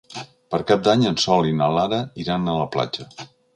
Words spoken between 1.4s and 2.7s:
i na Lara iran a la